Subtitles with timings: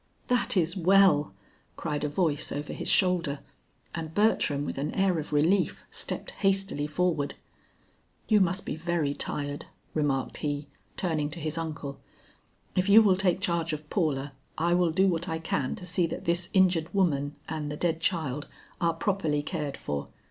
[0.29, 1.31] "That is well,"
[1.75, 3.41] cried a voice over his shoulder,
[3.93, 7.35] and Bertram with an air of relief stepped hastily forward.
[8.27, 10.65] "You must be very tired," remarked he,
[10.97, 11.99] turning to his uncle.
[12.75, 16.07] "If you will take charge of Paula, I will do what I can to see
[16.07, 18.47] that this injured woman and the dead child
[18.81, 20.07] are properly cared for.